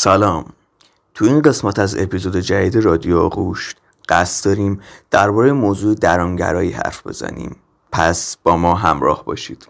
[0.00, 0.44] سلام.
[1.14, 3.74] تو این قسمت از اپیزود جدید رادیو آغوش
[4.08, 7.56] قصد داریم درباره موضوع درانگرایی حرف بزنیم.
[7.92, 9.68] پس با ما همراه باشید.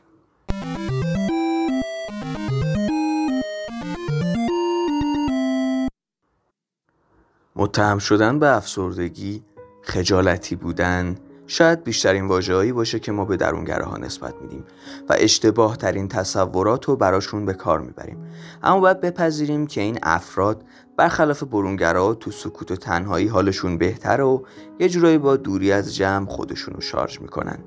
[7.57, 9.43] متهم شدن به افسردگی
[9.83, 11.17] خجالتی بودن
[11.51, 14.65] شاید بیشترین واجههایی باشه که ما به درونگراها نسبت میدیم
[15.09, 18.19] و اشتباه ترین تصورات رو براشون به کار می‌بریم.
[18.63, 20.65] اما باید بپذیریم که این افراد
[20.97, 24.43] برخلاف برونگراها تو سکوت و تنهایی حالشون بهتره و
[24.79, 27.59] یه جورایی با دوری از جمع خودشون رو شارژ می‌کنن.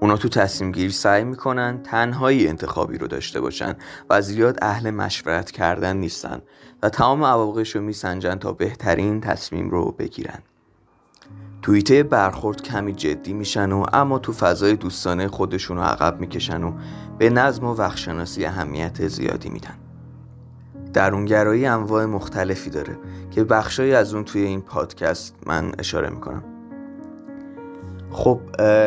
[0.00, 3.76] اونا تو تصمیم گیری سعی می‌کنن تنهایی انتخابی رو داشته باشن
[4.10, 6.42] و زیاد اهل مشورت کردن نیستن
[6.82, 10.38] و تمام عواقبش رو میسنجن تا بهترین تصمیم رو بگیرن.
[11.62, 16.72] توییته برخورد کمی جدی میشن و اما تو فضای دوستانه خودشون رو عقب می‌کشن و
[17.18, 19.74] به نظم و وقتشناسی اهمیت زیادی میدن.
[20.92, 22.98] درونگرایی انواع مختلفی داره
[23.30, 26.42] که بخشایی از اون توی این پادکست من اشاره می‌کنم.
[28.10, 28.40] خب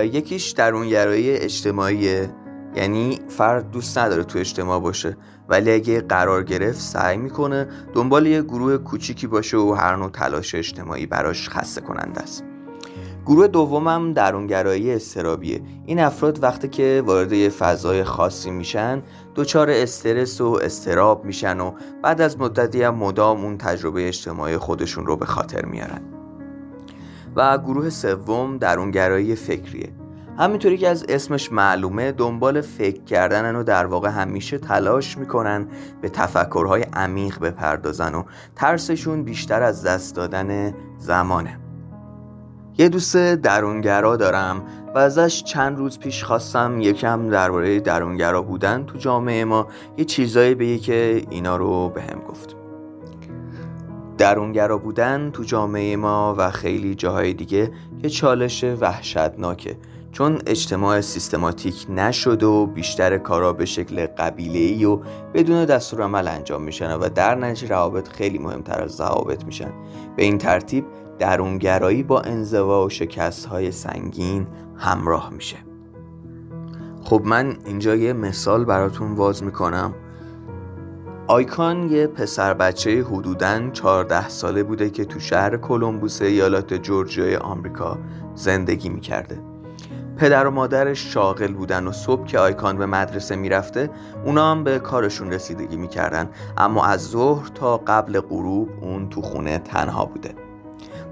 [0.04, 2.30] یکیش درونگرایی اجتماعیه
[2.76, 5.18] یعنی فرد دوست نداره تو اجتماع باشه.
[5.50, 10.56] ولی اگه قرار گرفت سعی می‌کنه دنبال یه گروه کوچیکی باشه و هر نوع تلاش
[10.56, 12.44] اجتماعی براش خسته کننده است.
[13.26, 19.04] گروه دومم درونگرایی استرابیه این افراد وقتی که وارد یه فضای خاصی میشن
[19.36, 21.72] دچار استرس و استراب میشن و
[22.04, 26.02] بعد از مدتی هم مدام اون تجربه اجتماعی خودشون رو به خاطر میارن.
[27.36, 30.05] و گروه سوم درونگرایی فکریه.
[30.38, 35.68] همینطوری که از اسمش معلومه دنبال فکر کردنن و در واقع همیشه تلاش می‌کنن
[36.02, 38.24] به تفکرهای عمیق بپردازن و
[38.56, 41.60] ترسشون بیشتر از دست دادن زمانه.
[42.78, 44.64] یه دوست درونگرا دارم
[44.96, 50.56] و ازش چند روز پیش خواستم یکم درباره درونگرا بودن تو جامعه ما یه چیزایی
[50.56, 52.56] بگه که اینا رو به هم گفت.
[54.18, 57.72] درونگرا بودن تو جامعه ما و خیلی جاهای دیگه
[58.04, 59.78] یه چالش وحشتناکه.
[60.16, 65.00] چون اجتماع سیستماتیک نشد و بیشتر کارا به شکل قبیله و
[65.34, 69.72] بدون دستور عمل انجام میشن و در نتیجه روابط خیلی مهمتر از ضوابط میشن.
[70.16, 70.86] به این ترتیب
[71.20, 75.58] درونگرایی با انزوا و شکست های سنگین همراه میشه.
[77.04, 79.94] خب من اینجا یه مثال براتون واز می‌کنم.
[81.28, 87.98] آیکان یه پسر بچه حدوداً 14 ساله بوده که تو شهر کلمبوس ایالات جورجیای آمریکا
[88.36, 89.55] زندگی می‌کرده.
[90.18, 93.90] پدر و مادرش شاغل بودن و صبح که آیکان به مدرسه می‌رفته
[94.26, 96.30] اونا هم به کارشون رسیدگی می‌کردن.
[96.58, 100.36] اما از ظهر تا قبل غروب اون تو خونه تنها بوده.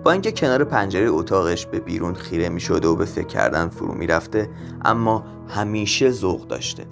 [0.04, 3.94] با اینکه کنار پنجره اتاقش به بیرون خیره می شده و به فکر کردن فرو
[3.94, 4.50] می رفته
[4.86, 6.86] اما همیشه ذوق داشته.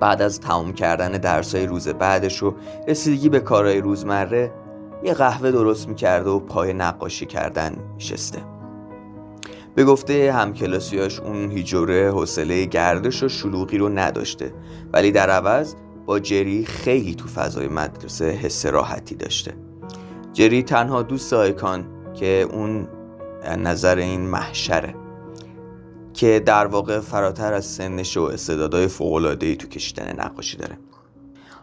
[0.00, 2.54] بعد از تمام کردن درسای روز بعدش و
[2.88, 4.52] رسیدگی به کارهای روزمره
[5.02, 8.55] یه قهوه درست می‌کرده و پای نقاشی کردن میشسته.
[9.76, 14.54] به گفته همکلاسیاش اون هیجوره حوصله گردش و شلوغی رو نداشته.
[14.92, 15.74] ولی در عوض
[16.06, 19.54] با جری خیلی تو فضای مدرسه حس راحتی داشته.
[20.32, 21.84] جری تنها دوست آیکان
[22.14, 22.88] که اون
[23.58, 24.94] نظر این محشره.
[26.14, 30.78] که در واقع فراتر از سنش و استعدادهای فوق‌العاده‌ای تو کشیدن نقاشی داره.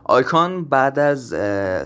[0.05, 1.35] آیکان بعد از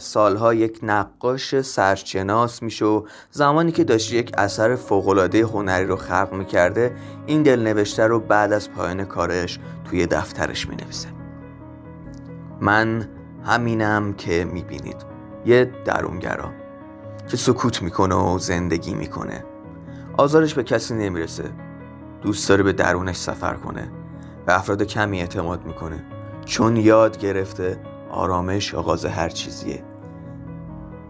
[0.03, 6.33] سالها یک نقاش سرشناس میشه و زمانی که داشت یک اثر فوقالعاده هنری رو خلق
[6.33, 6.95] می‌کرده
[7.25, 11.07] این دلنوشته رو بعد از پایان کارش توی دفترش می‌نویسه.
[12.61, 13.09] من
[13.45, 15.05] همینم که می‌بینید.
[15.45, 16.49] یه درونگرا
[17.27, 19.43] که سکوت می‌کنه و زندگی می‌کنه.
[20.17, 21.43] آزارش به کسی نمی‌رسه.
[22.21, 23.91] دوست داره به درونش سفر کنه
[24.45, 26.03] به افراد کمی اعتماد می‌کنه.
[26.45, 27.79] چون یاد گرفته
[28.11, 29.83] آرامش آغاز هر چیزیه.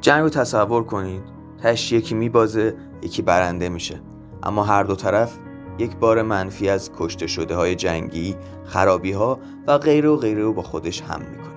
[0.02, 1.24] جنگ رو تصور کنید
[1.64, 4.02] تش یکی میبازه یکی برنده میشه.
[4.44, 5.38] اما هر دو طرف
[5.80, 8.36] یک بار منفی از کشته شده های جنگی
[8.66, 11.48] خرابی ها و غیره و غیره رو با خودش هم می‌کنه.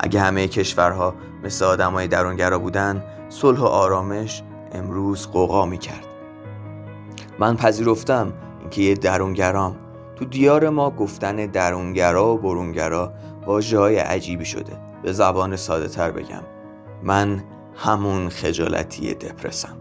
[0.00, 1.14] اگه همه کشورها
[1.44, 4.42] مثل آدمای درونگرا بودن صلح و آرامش
[4.72, 6.06] امروز قوقا می‌کرد.
[7.38, 9.76] من پذیرفتم اینکه یه درونگرام.
[10.16, 13.12] تو دیار ما گفتن درونگرا و برونگرا
[13.46, 14.78] واجه های عجیبی شده.
[15.02, 16.42] به زبان ساده تر بگم.
[17.02, 17.44] من
[17.76, 19.76] همون خجالتی دپرسم.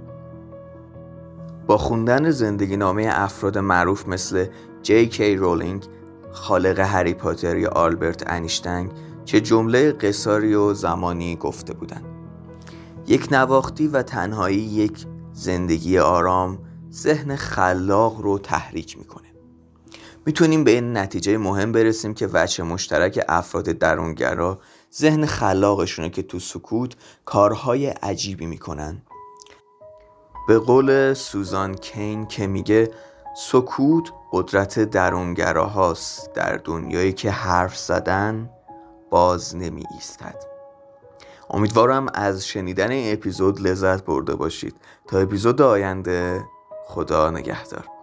[1.67, 4.45] با خوندن زندگی نامه افراد معروف مثل
[4.81, 5.85] جی کی رولینگ
[6.31, 8.91] خالق هری پاتر یا آلبرت انیشتنگ
[9.25, 12.05] که جمله قصاری و زمانی گفته بودند.
[13.07, 16.59] یک نواختی و تنهایی یک زندگی آرام
[16.91, 19.28] ذهن خلاق رو تحریک می‌کنه.
[20.25, 24.59] می‌تونیم به این نتیجه مهم برسیم که وجه مشترک افراد درونگرا
[24.95, 26.95] ذهن خلاقشونه که تو سکوت
[27.25, 29.01] کارهای عجیبی می‌کنن.
[30.47, 32.91] به قول سوزان کین که میگه
[33.37, 36.33] سکوت قدرت درونگراهاست.
[36.33, 38.49] در دنیایی که حرف زدن
[39.09, 40.35] باز نمی ایستد
[41.49, 44.75] امیدوارم از شنیدن این اپیزود لذت برده باشید.
[45.07, 46.43] تا اپیزود آینده
[46.85, 47.98] خدا نگهدار.